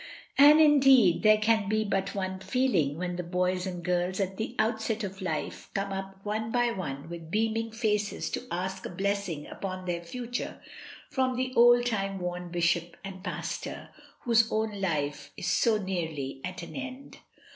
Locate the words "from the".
11.11-11.53